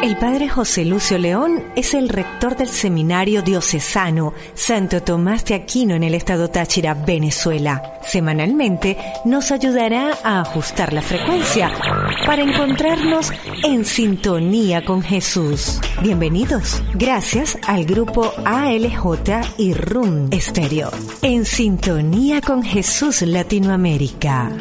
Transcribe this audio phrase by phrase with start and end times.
[0.00, 5.96] El padre José Lucio León es el rector del Seminario Diocesano Santo Tomás de Aquino
[5.96, 7.98] en el estado Táchira, Venezuela.
[8.06, 11.72] Semanalmente nos ayudará a ajustar la frecuencia
[12.24, 13.32] para encontrarnos
[13.64, 15.80] en sintonía con Jesús.
[16.00, 16.80] Bienvenidos.
[16.94, 20.92] Gracias al grupo ALJ y RUM Estéreo.
[21.22, 24.52] En sintonía con Jesús Latinoamérica.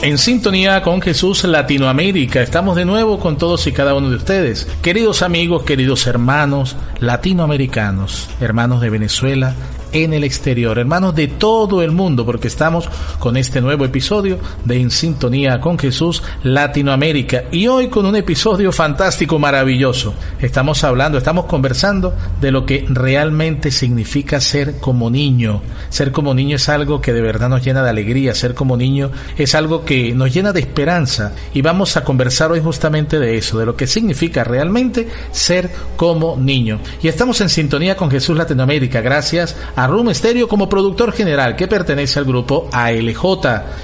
[0.00, 4.68] En sintonía con Jesús Latinoamérica, estamos de nuevo con todos y cada uno de ustedes.
[4.80, 9.56] Queridos amigos, queridos hermanos latinoamericanos, hermanos de Venezuela,
[9.92, 14.80] en el exterior, hermanos de todo el mundo, porque estamos con este nuevo episodio de
[14.80, 20.14] En Sintonía con Jesús Latinoamérica y hoy con un episodio fantástico, maravilloso.
[20.40, 25.62] Estamos hablando, estamos conversando de lo que realmente significa ser como niño.
[25.88, 29.10] Ser como niño es algo que de verdad nos llena de alegría, ser como niño
[29.36, 33.58] es algo que nos llena de esperanza y vamos a conversar hoy justamente de eso,
[33.58, 36.80] de lo que significa realmente ser como niño.
[37.02, 41.68] Y estamos en sintonía con Jesús Latinoamérica, gracias a Room Stereo como productor general que
[41.68, 43.22] pertenece al grupo ALJ.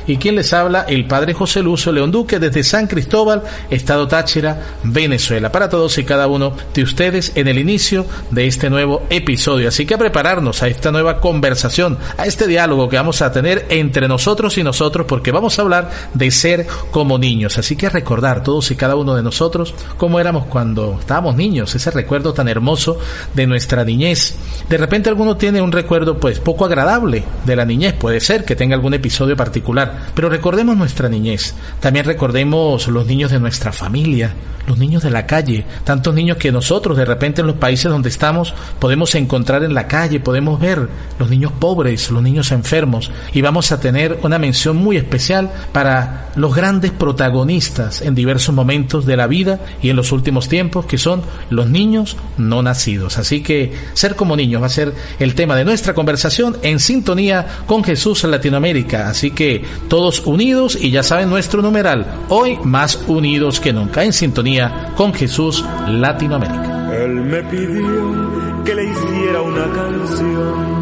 [0.09, 4.61] Y quien les habla, el padre José Lucio León Duque desde San Cristóbal, Estado Táchira,
[4.83, 5.53] Venezuela.
[5.53, 9.69] Para todos y cada uno de ustedes en el inicio de este nuevo episodio.
[9.69, 13.67] Así que a prepararnos a esta nueva conversación, a este diálogo que vamos a tener
[13.69, 17.57] entre nosotros y nosotros, porque vamos a hablar de ser como niños.
[17.57, 21.73] Así que a recordar todos y cada uno de nosotros cómo éramos cuando estábamos niños,
[21.73, 22.99] ese recuerdo tan hermoso
[23.33, 24.35] de nuestra niñez.
[24.69, 28.57] De repente alguno tiene un recuerdo pues poco agradable de la niñez, puede ser que
[28.57, 31.55] tenga algún episodio particular, pero recordemos nuestra niñez.
[31.81, 34.35] También recordemos los niños de nuestra familia,
[34.67, 38.09] los niños de la calle, tantos niños que nosotros de repente en los países donde
[38.09, 43.43] estamos podemos encontrar en la calle, podemos ver los niños pobres, los niños enfermos y
[43.43, 49.17] vamos a tener una mención muy especial para los grandes protagonistas en diversos momentos de
[49.17, 53.19] la vida y en los últimos tiempos que son los niños no nacidos.
[53.19, 57.45] Así que ser como niños va a ser el tema de nuestra conversación en sintonía
[57.67, 59.09] con Jesús Latinoamérica.
[59.09, 64.13] Así que todos unidos y ya saben nuestro numeral, hoy más unidos que nunca en
[64.13, 66.95] sintonía con Jesús Latinoamérica.
[66.97, 70.79] Él me pidió que le hiciera una canción.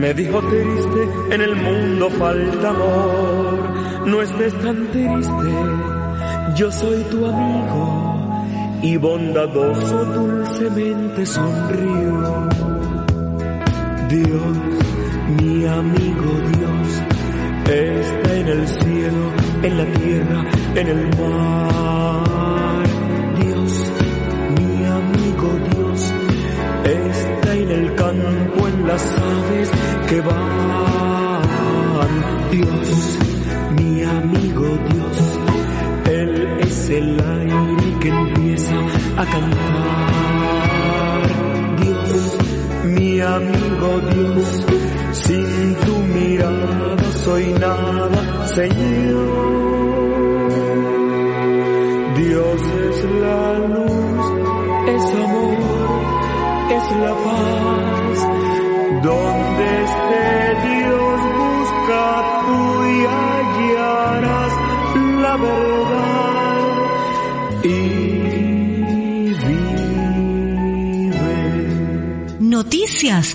[0.00, 4.06] Me dijo triste, en el mundo falta amor.
[4.06, 5.52] No estés tan triste,
[6.56, 8.14] yo soy tu amigo.
[8.80, 12.25] Y bondadoso dulcemente sonrío.
[14.08, 14.56] Dios,
[15.40, 17.02] mi amigo Dios,
[17.64, 20.44] está en el cielo, en la tierra,
[20.76, 22.86] en el mar.
[23.40, 23.92] Dios,
[24.56, 26.14] mi amigo Dios,
[26.84, 29.70] está en el campo, en las aves
[30.08, 30.36] que van.
[32.52, 33.18] Dios,
[33.72, 35.16] mi amigo Dios,
[36.12, 38.76] Él es el aire que empieza
[39.16, 40.25] a cantar.
[43.16, 44.66] Mi amigo Dios,
[45.12, 49.28] sin tu mirada soy nada, Señor.
[52.14, 54.22] Dios es la luz,
[54.94, 55.56] es amor,
[56.76, 58.18] es la paz.
[59.08, 60.28] Donde esté
[60.68, 62.02] Dios, busca
[62.44, 64.52] tú y hallarás
[65.22, 65.95] la verdad.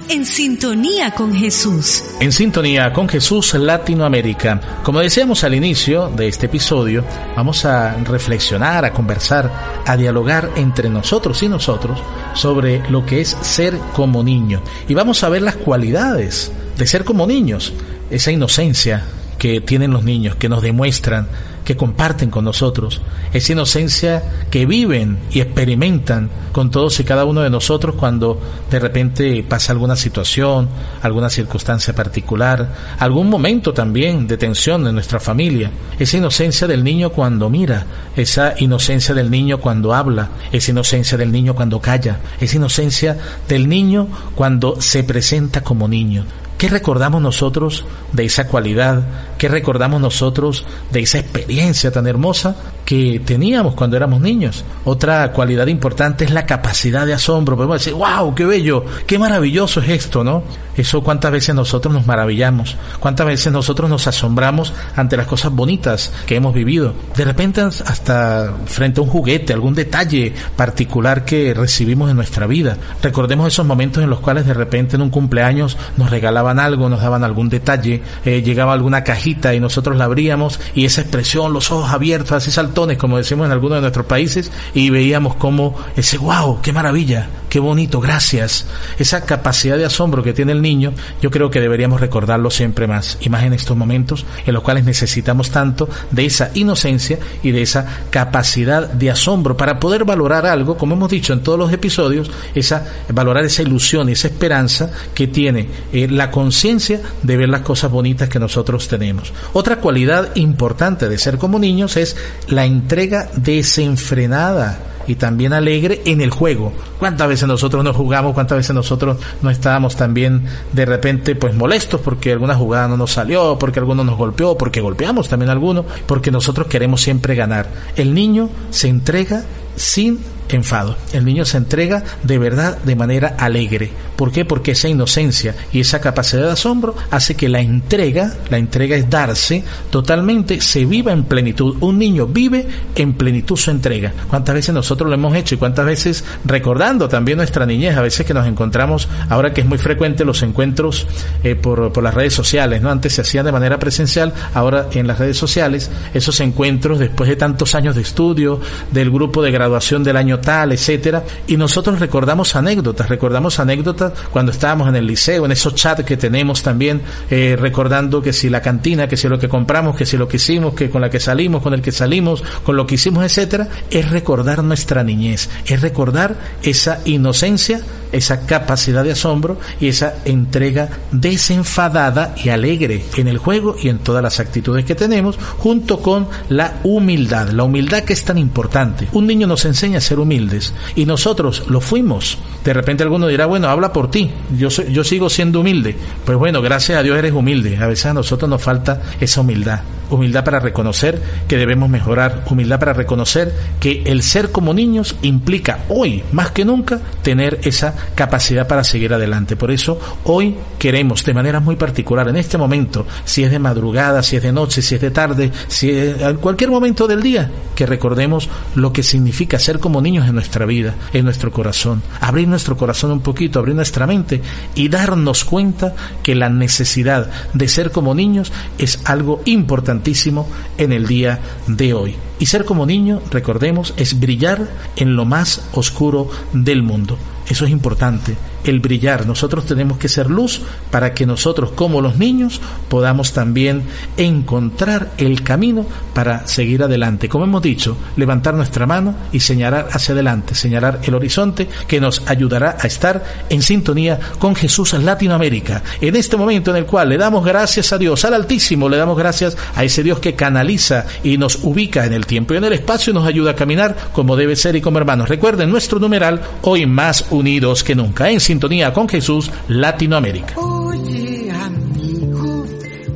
[0.10, 2.04] En sintonía con Jesús.
[2.19, 4.81] En sintonía con Jesús Latinoamérica.
[4.84, 7.06] Como decíamos al inicio de este episodio,
[7.36, 12.00] vamos a reflexionar, a conversar, a dialogar entre nosotros y nosotros
[12.34, 14.63] sobre lo que es ser como niño.
[14.88, 17.72] Y vamos a ver las cualidades de ser como niños,
[18.10, 19.06] esa inocencia
[19.42, 21.28] que tienen los niños, que nos demuestran
[21.66, 23.02] que comparten con nosotros,
[23.34, 24.22] esa inocencia
[24.52, 28.40] que viven y experimentan con todos y cada uno de nosotros cuando
[28.70, 30.70] de repente pasa alguna situación,
[31.02, 37.10] alguna circunstancia particular, algún momento también de tensión en nuestra familia, esa inocencia del niño
[37.10, 42.58] cuando mira, esa inocencia del niño cuando habla, esa inocencia del niño cuando calla, esa
[42.58, 43.18] inocencia
[43.48, 46.26] del niño cuando se presenta como niño.
[46.62, 49.02] ¿Qué recordamos nosotros de esa cualidad?
[49.40, 52.56] ¿Qué recordamos nosotros de esa experiencia tan hermosa
[52.92, 54.66] que teníamos cuando éramos niños?
[54.84, 57.56] Otra cualidad importante es la capacidad de asombro.
[57.56, 60.44] Podemos decir, wow, qué bello, qué maravilloso es esto, ¿no?
[60.76, 66.12] Eso cuántas veces nosotros nos maravillamos, cuántas veces nosotros nos asombramos ante las cosas bonitas
[66.26, 66.94] que hemos vivido.
[67.16, 72.78] De repente hasta frente a un juguete, algún detalle particular que recibimos en nuestra vida.
[73.02, 77.02] Recordemos esos momentos en los cuales de repente en un cumpleaños nos regalaban algo, nos
[77.02, 81.72] daban algún detalle, eh, llegaba alguna cajita y nosotros la abríamos y esa expresión, los
[81.72, 82.52] ojos abiertos, así
[82.98, 87.59] como decimos en algunos de nuestros países, y veíamos como ese wow, qué maravilla, qué
[87.59, 88.65] bonito, gracias.
[88.98, 93.18] Esa capacidad de asombro que tiene el niño, yo creo que deberíamos recordarlo siempre más,
[93.19, 97.62] y más en estos momentos en los cuales necesitamos tanto de esa inocencia y de
[97.62, 102.31] esa capacidad de asombro para poder valorar algo, como hemos dicho en todos los episodios,
[102.56, 107.92] esa valorar esa ilusión esa esperanza que tiene eh, la conciencia de ver las cosas
[107.92, 109.33] bonitas que nosotros tenemos.
[109.51, 112.15] Otra cualidad importante de ser como niños es
[112.47, 116.71] la entrega desenfrenada y también alegre en el juego.
[117.00, 118.33] ¿Cuántas veces nosotros no jugamos?
[118.33, 123.12] ¿Cuántas veces nosotros no estábamos también de repente pues molestos porque alguna jugada no nos
[123.12, 127.69] salió, porque alguno nos golpeó, porque golpeamos también a alguno, porque nosotros queremos siempre ganar?
[127.95, 129.44] El niño se entrega
[129.75, 130.19] sin
[130.56, 130.98] enfado.
[131.13, 133.92] El niño se entrega de verdad de manera alegre.
[134.15, 134.45] ¿Por qué?
[134.45, 139.09] Porque esa inocencia y esa capacidad de asombro hace que la entrega, la entrega es
[139.09, 141.77] darse totalmente, se viva en plenitud.
[141.80, 144.13] Un niño vive en plenitud su entrega.
[144.30, 148.25] ¿Cuántas veces nosotros lo hemos hecho y cuántas veces recordando también nuestra niñez, a veces
[148.25, 151.07] que nos encontramos, ahora que es muy frecuente los encuentros
[151.44, 152.92] eh, por, por las redes sociales, ¿no?
[152.92, 157.36] Antes se hacían de manera presencial, ahora en las redes sociales, esos encuentros después de
[157.36, 158.59] tantos años de estudio,
[158.92, 164.52] del grupo de graduación del año tal, etcétera, y nosotros recordamos anécdotas, recordamos anécdotas cuando
[164.52, 168.62] estábamos en el liceo, en esos chats que tenemos también, eh, recordando que si la
[168.62, 171.20] cantina, que si lo que compramos, que si lo que hicimos, que con la que
[171.20, 175.82] salimos, con el que salimos, con lo que hicimos, etcétera, es recordar nuestra niñez, es
[175.82, 183.38] recordar esa inocencia, esa capacidad de asombro y esa entrega desenfadada y alegre en el
[183.38, 188.13] juego y en todas las actitudes que tenemos, junto con la humildad, la humildad que
[188.13, 189.08] es tan importante.
[189.13, 192.38] Un niño nos enseña a ser humildes y nosotros lo fuimos.
[192.63, 195.96] De repente alguno dirá, bueno, habla por ti, yo, yo sigo siendo humilde.
[196.25, 197.78] Pues bueno, gracias a Dios eres humilde.
[197.78, 199.81] A veces a nosotros nos falta esa humildad.
[200.10, 205.86] Humildad para reconocer que debemos mejorar, humildad para reconocer que el ser como niños implica
[205.88, 209.56] hoy, más que nunca, tener esa capacidad para seguir adelante.
[209.56, 214.24] Por eso hoy queremos de manera muy particular, en este momento, si es de madrugada,
[214.24, 217.50] si es de noche, si es de tarde, si es en cualquier momento del día,
[217.75, 222.01] que recordemos lo que significa ser como niños en nuestra vida, en nuestro corazón.
[222.19, 224.42] Abrir nuestro corazón un poquito, abrir nuestra mente
[224.76, 230.47] y darnos cuenta que la necesidad de ser como niños es algo importantísimo
[230.78, 232.16] en el día de hoy.
[232.40, 237.18] Y ser como niño, recordemos, es brillar en lo más oscuro del mundo.
[237.52, 239.25] Eso es importante, el brillar.
[239.25, 243.83] Nosotros tenemos que ser luz para que nosotros, como los niños, podamos también
[244.18, 247.30] encontrar el camino para seguir adelante.
[247.30, 252.23] Como hemos dicho, levantar nuestra mano y señalar hacia adelante, señalar el horizonte que nos
[252.27, 255.83] ayudará a estar en sintonía con Jesús en Latinoamérica.
[255.99, 259.18] En este momento en el cual le damos gracias a Dios, al Altísimo, le damos
[259.18, 262.73] gracias a ese Dios que canaliza y nos ubica en el tiempo y en el
[262.73, 265.30] espacio y nos ayuda a caminar como debe ser y como hermanos.
[265.30, 270.60] Recuerden nuestro numeral, hoy más unidos que nunca, sintonía con Jesús Latinoamérica.
[270.60, 272.66] Oye, amigo,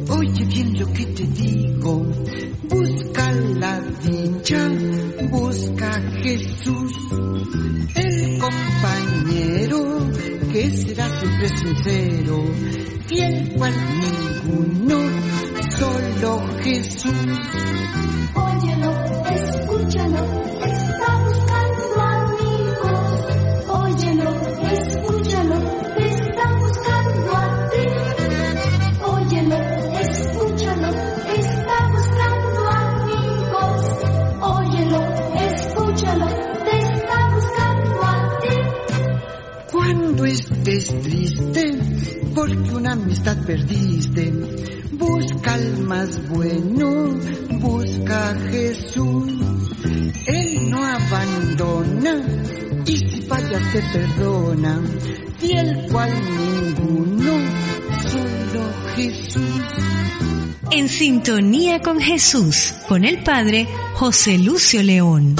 [0.07, 2.05] oye bien lo que te digo.
[2.69, 4.69] Busca la dicha,
[5.29, 6.93] busca Jesús,
[7.95, 10.07] el compañero
[10.53, 12.43] que será siempre sincero,
[13.07, 13.73] fiel cual
[14.47, 14.99] ninguno,
[15.77, 17.11] solo Jesús.
[43.33, 44.31] Perdiste,
[44.91, 47.17] busca al más bueno,
[47.59, 49.33] busca a Jesús.
[50.27, 52.21] Él no abandona
[52.85, 54.79] y si fallas te perdona,
[55.39, 57.31] fiel cual ninguno,
[58.03, 58.63] solo
[58.95, 59.61] Jesús.
[60.71, 65.35] En sintonía con Jesús, con el Padre José Lucio León.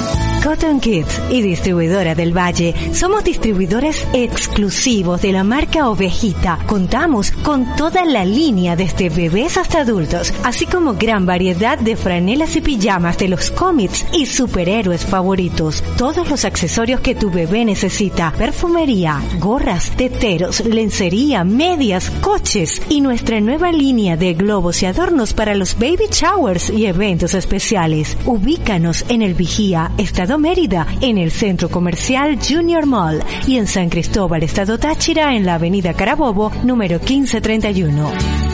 [0.46, 6.60] Cotton Kids y Distribuidora del Valle somos distribuidores exclusivos de la marca Ovejita.
[6.66, 12.54] Contamos con toda la línea desde bebés hasta adultos, así como gran variedad de franelas
[12.54, 15.82] y pijamas de los cómics y superhéroes favoritos.
[15.98, 23.40] Todos los accesorios que tu bebé necesita, perfumería, gorras, teteros, lencería, medias, coches y nuestra
[23.40, 28.16] nueva línea de globos y adornos para los baby showers y eventos especiales.
[28.26, 33.88] Ubícanos en el Vigía, Estado Mérida, en el Centro Comercial Junior Mall y en San
[33.88, 38.45] Cristóbal, Estado Táchira, en la Avenida Carabobo, número 1531.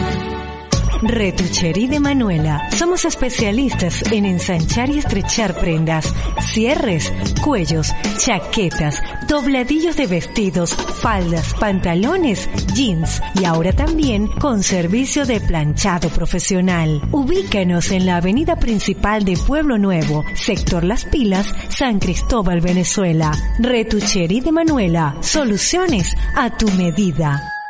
[1.03, 2.71] Retucherí de Manuela.
[2.71, 6.15] Somos especialistas en ensanchar y estrechar prendas,
[6.53, 15.41] cierres, cuellos, chaquetas, dobladillos de vestidos, faldas, pantalones, jeans y ahora también con servicio de
[15.41, 17.03] planchado profesional.
[17.11, 23.33] Ubícanos en la avenida principal de Pueblo Nuevo, sector Las Pilas, San Cristóbal, Venezuela.
[23.59, 25.17] Retucherí de Manuela.
[25.21, 27.62] Soluciones a tu medida.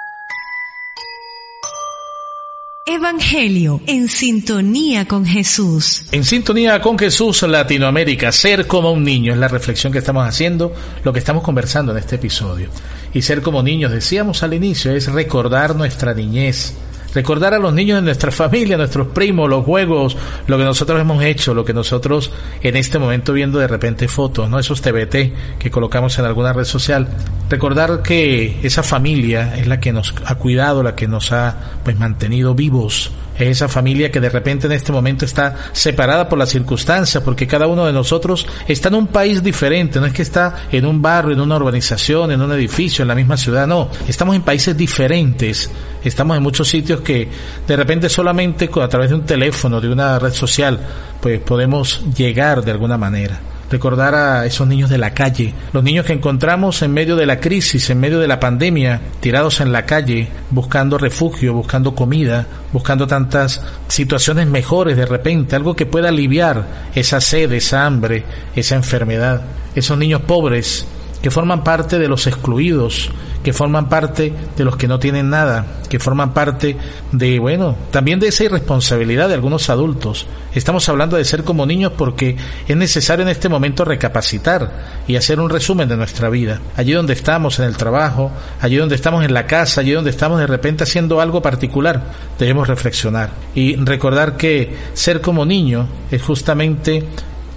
[2.92, 6.04] Evangelio en sintonía con Jesús.
[6.12, 10.74] En sintonía con Jesús, Latinoamérica, ser como un niño es la reflexión que estamos haciendo,
[11.02, 12.68] lo que estamos conversando en este episodio.
[13.14, 16.74] Y ser como niños, decíamos al inicio, es recordar nuestra niñez,
[17.14, 20.16] recordar a los niños de nuestra familia, nuestros primos, los juegos,
[20.46, 22.30] lo que nosotros hemos hecho, lo que nosotros
[22.62, 24.58] en este momento viendo de repente fotos, ¿no?
[24.58, 27.08] Esos TBT que colocamos en alguna red social.
[27.48, 31.98] Recordar que esa familia es la que nos ha cuidado, la que nos ha pues
[31.98, 37.22] mantenido vivos, esa familia que de repente en este momento está separada por las circunstancias,
[37.22, 40.86] porque cada uno de nosotros está en un país diferente, no es que está en
[40.86, 44.42] un barrio, en una urbanización, en un edificio, en la misma ciudad, no, estamos en
[44.42, 45.70] países diferentes,
[46.02, 47.28] estamos en muchos sitios que
[47.66, 50.78] de repente solamente a través de un teléfono, de una red social,
[51.20, 56.04] pues podemos llegar de alguna manera recordar a esos niños de la calle, los niños
[56.04, 59.86] que encontramos en medio de la crisis, en medio de la pandemia, tirados en la
[59.86, 66.90] calle, buscando refugio, buscando comida, buscando tantas situaciones mejores de repente, algo que pueda aliviar
[66.94, 68.24] esa sed, esa hambre,
[68.54, 69.40] esa enfermedad.
[69.74, 70.86] Esos niños pobres
[71.22, 73.10] que forman parte de los excluidos,
[73.42, 76.76] que forman parte de los que no tienen nada, que forman parte
[77.10, 80.26] de, bueno, también de esa irresponsabilidad de algunos adultos.
[80.54, 82.36] Estamos hablando de ser como niños porque
[82.68, 86.60] es necesario en este momento recapacitar y hacer un resumen de nuestra vida.
[86.76, 88.30] Allí donde estamos en el trabajo,
[88.60, 92.02] allí donde estamos en la casa, allí donde estamos de repente haciendo algo particular,
[92.38, 97.04] debemos reflexionar y recordar que ser como niño es justamente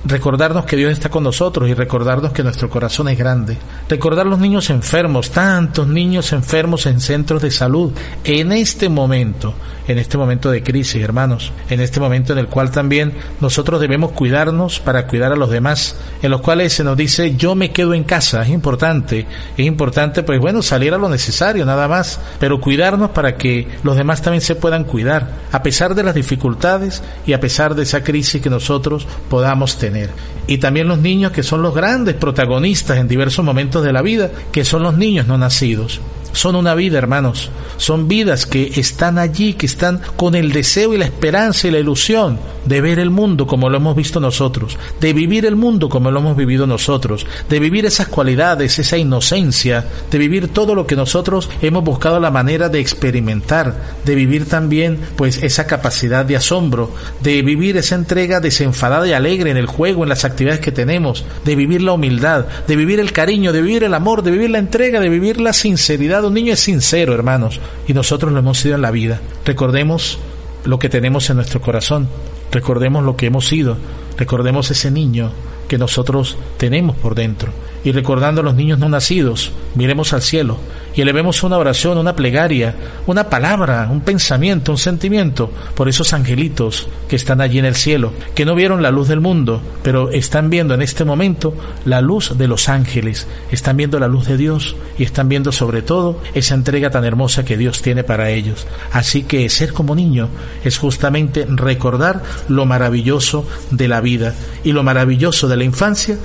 [0.05, 3.57] recordarnos que Dios está con nosotros y recordarnos que nuestro corazón es grande.
[3.89, 7.91] Recordar los niños enfermos, tantos niños enfermos en centros de salud
[8.23, 9.53] en este momento,
[9.87, 14.11] en este momento de crisis, hermanos, en este momento en el cual también nosotros debemos
[14.11, 17.93] cuidarnos para cuidar a los demás, en los cuales se nos dice yo me quedo
[17.93, 19.25] en casa, es importante,
[19.57, 23.95] es importante pues bueno, salir a lo necesario nada más, pero cuidarnos para que los
[23.95, 28.03] demás también se puedan cuidar, a pesar de las dificultades y a pesar de esa
[28.03, 30.09] crisis que nosotros podamos tener.
[30.47, 34.29] Y también los niños que son los grandes protagonistas en diversos momentos de la vida,
[34.51, 36.01] que son los niños no nacidos
[36.35, 37.49] son una vida, hermanos.
[37.77, 41.79] Son vidas que están allí, que están con el deseo y la esperanza y la
[41.79, 46.11] ilusión de ver el mundo como lo hemos visto nosotros, de vivir el mundo como
[46.11, 50.95] lo hemos vivido nosotros, de vivir esas cualidades, esa inocencia, de vivir todo lo que
[50.95, 56.91] nosotros hemos buscado la manera de experimentar, de vivir también pues esa capacidad de asombro,
[57.21, 61.23] de vivir esa entrega desenfadada y alegre en el juego, en las actividades que tenemos,
[61.43, 64.59] de vivir la humildad, de vivir el cariño, de vivir el amor, de vivir la
[64.59, 68.75] entrega, de vivir la sinceridad un niño es sincero, hermanos, y nosotros lo hemos sido
[68.75, 69.21] en la vida.
[69.45, 70.19] Recordemos
[70.63, 72.07] lo que tenemos en nuestro corazón,
[72.51, 73.77] recordemos lo que hemos sido,
[74.17, 75.31] recordemos ese niño
[75.67, 77.51] que nosotros tenemos por dentro.
[77.83, 80.57] Y recordando a los niños no nacidos, miremos al cielo
[80.95, 82.75] y elevemos una oración, una plegaria,
[83.05, 88.13] una palabra, un pensamiento, un sentimiento por esos angelitos que están allí en el cielo,
[88.33, 91.53] que no vieron la luz del mundo, pero están viendo en este momento
[91.85, 95.81] la luz de los ángeles, están viendo la luz de Dios y están viendo sobre
[95.81, 98.65] todo esa entrega tan hermosa que Dios tiene para ellos.
[98.91, 100.29] Así que ser como niño
[100.63, 104.33] es justamente recordar lo maravilloso de la vida
[104.63, 106.17] y lo maravilloso de la infancia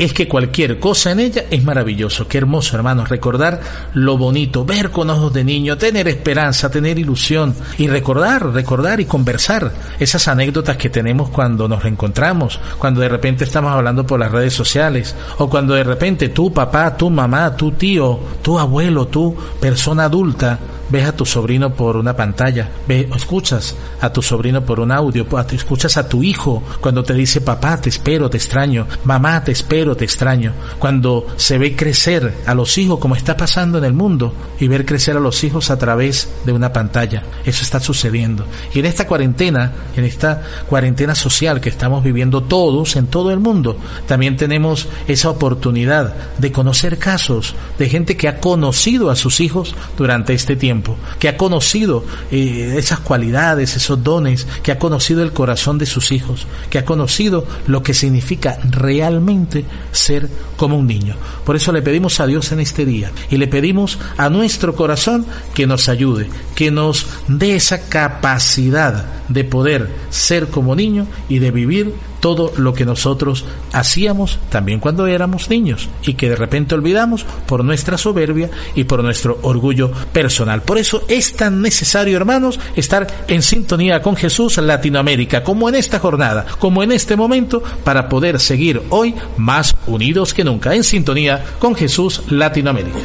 [0.00, 2.26] es que cualquier cosa en ella es maravilloso.
[2.26, 3.60] Qué hermoso, hermanos, recordar
[3.92, 9.04] lo bonito, ver con ojos de niño, tener esperanza, tener ilusión y recordar, recordar y
[9.04, 14.32] conversar esas anécdotas que tenemos cuando nos reencontramos, cuando de repente estamos hablando por las
[14.32, 19.36] redes sociales o cuando de repente tu papá, tu mamá, tu tío, tu abuelo, tu
[19.60, 20.58] persona adulta
[20.90, 25.26] ves a tu sobrino por una pantalla, ves, escuchas a tu sobrino por un audio,
[25.52, 29.96] escuchas a tu hijo cuando te dice papá te espero, te extraño, mamá te espero,
[29.96, 34.34] te extraño, cuando se ve crecer a los hijos como está pasando en el mundo
[34.58, 38.44] y ver crecer a los hijos a través de una pantalla, eso está sucediendo.
[38.74, 43.40] Y en esta cuarentena, en esta cuarentena social que estamos viviendo todos en todo el
[43.40, 49.40] mundo, también tenemos esa oportunidad de conocer casos de gente que ha conocido a sus
[49.40, 50.79] hijos durante este tiempo
[51.18, 56.12] que ha conocido eh, esas cualidades, esos dones, que ha conocido el corazón de sus
[56.12, 61.16] hijos, que ha conocido lo que significa realmente ser como un niño.
[61.44, 65.26] Por eso le pedimos a Dios en este día y le pedimos a nuestro corazón
[65.54, 71.50] que nos ayude, que nos dé esa capacidad de poder ser como niño y de
[71.50, 77.24] vivir todo lo que nosotros hacíamos también cuando éramos niños y que de repente olvidamos
[77.46, 80.62] por nuestra soberbia y por nuestro orgullo personal.
[80.62, 85.74] Por eso es tan necesario, hermanos, estar en sintonía con Jesús en Latinoamérica, como en
[85.74, 90.84] esta jornada, como en este momento, para poder seguir hoy más unidos que nunca, en
[90.84, 92.98] sintonía con Jesús Latinoamérica.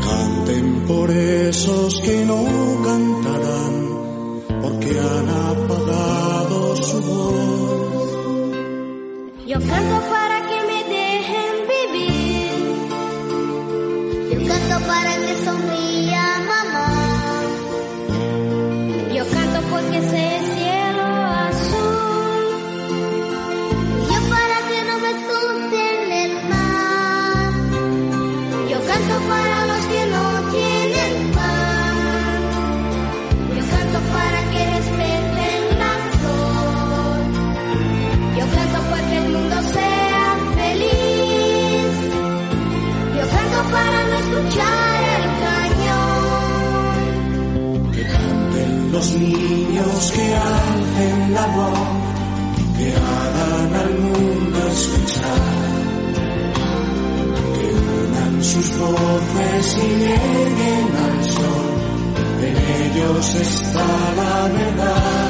[0.00, 2.44] Canten por esos que no
[2.84, 3.88] cantarán,
[4.62, 8.04] porque han apagado su voz.
[9.46, 10.23] Yo canto para
[44.44, 46.92] escuchar el cañón.
[47.92, 51.78] Que canten los niños que alcen la voz,
[52.76, 55.42] que hagan al mundo escuchar.
[57.54, 57.66] Que
[58.04, 61.72] unan sus voces y lleguen al sol,
[62.42, 65.23] en ellos está la verdad.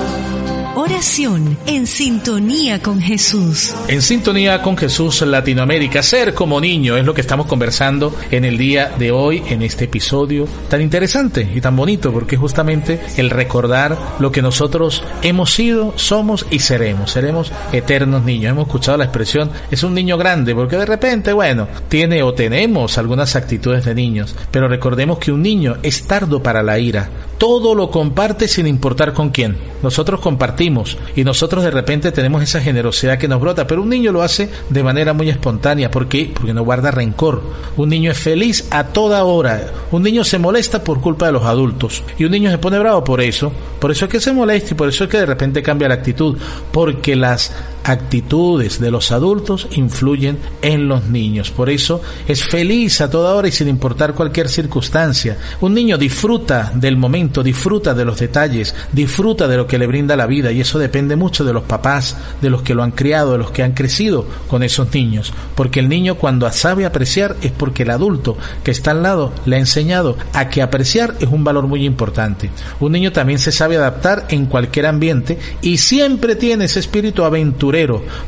[0.76, 3.72] Oración en sintonía con Jesús.
[3.86, 8.58] En sintonía con Jesús Latinoamérica, ser como niño es lo que estamos conversando en el
[8.58, 13.96] día de hoy, en este episodio tan interesante y tan bonito, porque justamente el recordar
[14.18, 17.12] lo que nosotros hemos sido, somos y seremos.
[17.12, 18.50] Seremos eternos niños.
[18.50, 22.98] Hemos escuchado la expresión, es un niño grande, porque de repente, bueno, tiene o tenemos
[22.98, 27.08] algunas actitudes de niños, pero recordemos que un niño es tardo para la ira.
[27.38, 29.56] Todo lo comparte sin importar con quién.
[29.82, 34.12] Nosotros compartimos y nosotros de repente tenemos esa generosidad que nos brota, pero un niño
[34.12, 35.90] lo hace de manera muy espontánea.
[35.90, 36.30] ¿Por qué?
[36.32, 37.42] Porque no guarda rencor.
[37.76, 39.72] Un niño es feliz a toda hora.
[39.90, 43.04] Un niño se molesta por culpa de los adultos y un niño se pone bravo
[43.04, 43.52] por eso.
[43.78, 45.94] Por eso es que se molesta y por eso es que de repente cambia la
[45.94, 46.38] actitud.
[46.72, 47.52] Porque las
[47.84, 51.50] actitudes de los adultos influyen en los niños.
[51.50, 55.36] Por eso es feliz a toda hora y sin importar cualquier circunstancia.
[55.60, 60.16] Un niño disfruta del momento, disfruta de los detalles, disfruta de lo que le brinda
[60.16, 63.32] la vida y eso depende mucho de los papás, de los que lo han criado,
[63.32, 65.32] de los que han crecido con esos niños.
[65.54, 69.56] Porque el niño cuando sabe apreciar es porque el adulto que está al lado le
[69.56, 72.50] ha enseñado a que apreciar es un valor muy importante.
[72.80, 77.73] Un niño también se sabe adaptar en cualquier ambiente y siempre tiene ese espíritu aventurero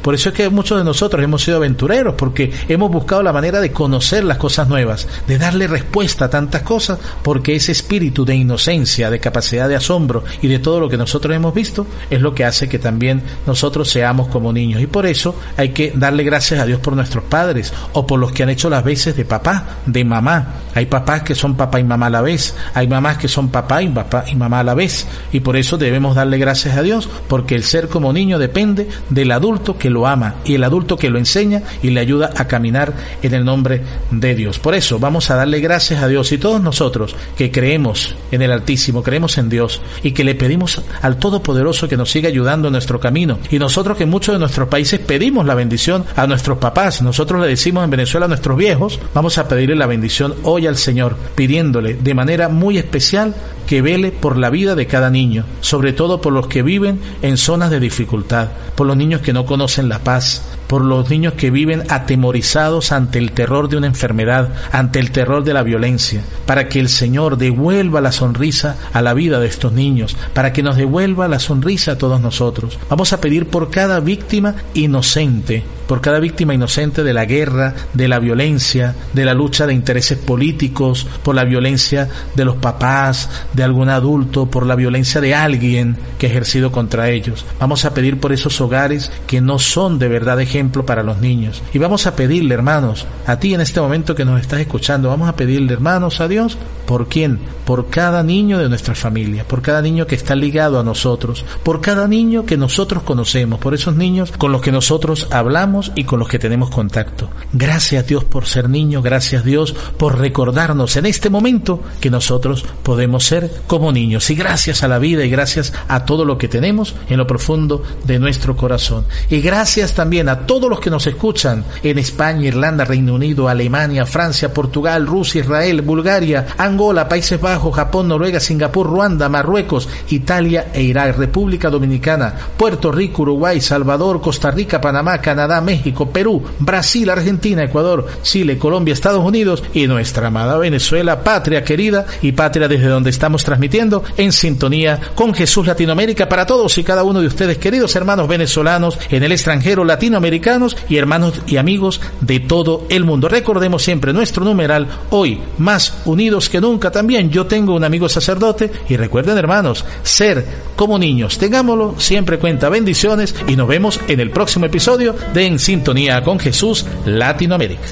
[0.02, 3.60] por eso es que muchos de nosotros hemos sido aventureros, porque hemos buscado la manera
[3.60, 8.34] de conocer las cosas nuevas, de darle respuesta a tantas cosas, porque ese espíritu de
[8.34, 12.34] inocencia, de capacidad de asombro y de todo lo que nosotros hemos visto es lo
[12.34, 14.82] que hace que también nosotros seamos como niños.
[14.82, 18.32] Y por eso hay que darle gracias a Dios por nuestros padres o por los
[18.32, 20.54] que han hecho las veces de papá, de mamá.
[20.74, 23.82] Hay papás que son papá y mamá a la vez, hay mamás que son papá
[23.82, 25.06] y papá y mamá a la vez.
[25.32, 29.30] Y por eso debemos darle gracias a Dios, porque el ser como niño depende del
[29.36, 32.92] adulto que lo ama y el adulto que lo enseña y le ayuda a caminar
[33.22, 34.58] en el nombre de Dios.
[34.58, 38.52] Por eso vamos a darle gracias a Dios y todos nosotros que creemos en el
[38.52, 42.72] Altísimo, creemos en Dios y que le pedimos al Todopoderoso que nos siga ayudando en
[42.72, 43.38] nuestro camino.
[43.50, 47.40] Y nosotros que en muchos de nuestros países pedimos la bendición a nuestros papás, nosotros
[47.40, 51.16] le decimos en Venezuela a nuestros viejos, vamos a pedirle la bendición hoy al Señor,
[51.34, 53.34] pidiéndole de manera muy especial
[53.66, 57.36] que vele por la vida de cada niño, sobre todo por los que viven en
[57.36, 61.50] zonas de dificultad, por los niños que no conocen la paz, por los niños que
[61.50, 66.68] viven atemorizados ante el terror de una enfermedad, ante el terror de la violencia, para
[66.68, 70.76] que el Señor devuelva la sonrisa a la vida de estos niños, para que nos
[70.76, 72.78] devuelva la sonrisa a todos nosotros.
[72.88, 78.08] Vamos a pedir por cada víctima inocente, por cada víctima inocente de la guerra, de
[78.08, 83.62] la violencia, de la lucha de intereses políticos, por la violencia de los papás, de
[83.62, 87.44] algún adulto, por la violencia de alguien que ha ejercido contra ellos.
[87.60, 91.62] Vamos a pedir por esos hogares que no son de verdad ejemplo para los niños.
[91.72, 95.28] Y vamos a pedirle, hermanos, a ti en este momento que nos estás escuchando, vamos
[95.28, 96.56] a pedirle, hermanos, a Dios,
[96.86, 97.38] ¿por quién?
[97.64, 101.80] Por cada niño de nuestra familia, por cada niño que está ligado a nosotros, por
[101.80, 106.18] cada niño que nosotros conocemos, por esos niños con los que nosotros hablamos y con
[106.18, 107.28] los que tenemos contacto.
[107.52, 113.24] Gracias Dios por ser niño, gracias Dios por recordarnos en este momento que nosotros podemos
[113.24, 114.30] ser como niños.
[114.30, 117.82] Y gracias a la vida y gracias a todo lo que tenemos en lo profundo
[118.04, 119.04] de nuestro corazón.
[119.28, 124.06] Y gracias también a todos los que nos escuchan en España, Irlanda, Reino Unido, Alemania,
[124.06, 126.75] Francia, Portugal, Rusia, Israel, Bulgaria, Angola,
[127.08, 133.60] Países Bajos, Japón, Noruega, Singapur, Ruanda, Marruecos, Italia e Irak, República Dominicana, Puerto Rico, Uruguay,
[133.60, 139.86] Salvador, Costa Rica, Panamá, Canadá, México, Perú, Brasil, Argentina, Ecuador, Chile, Colombia, Estados Unidos y
[139.86, 145.66] nuestra amada Venezuela, patria querida y patria desde donde estamos transmitiendo en sintonía con Jesús
[145.66, 150.76] Latinoamérica para todos y cada uno de ustedes, queridos hermanos venezolanos en el extranjero, latinoamericanos
[150.88, 153.28] y hermanos y amigos de todo el mundo.
[153.28, 156.65] Recordemos siempre nuestro numeral hoy, más unidos que nunca.
[156.66, 162.68] También yo tengo un amigo sacerdote y recuerden hermanos, ser como niños, tengámoslo siempre cuenta
[162.68, 167.86] bendiciones y nos vemos en el próximo episodio de En Sintonía con Jesús Latinoamérica.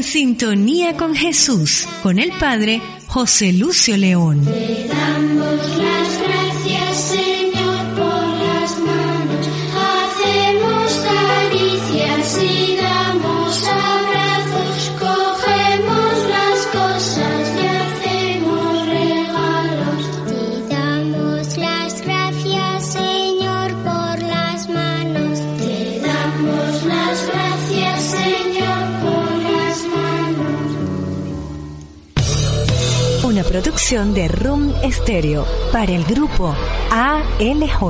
[0.00, 4.48] En sintonía con Jesús, con el Padre José Lucio León.
[33.90, 36.54] Producción de Room Stereo para el grupo
[36.92, 37.82] ALJ.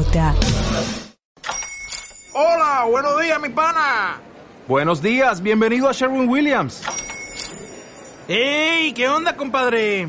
[2.33, 4.19] Hola, buenos días, mi pana.
[4.67, 6.83] Buenos días, bienvenido a Sherwin Williams.
[8.29, 8.95] ¡Ey!
[8.95, 10.09] ¿Qué onda, compadre?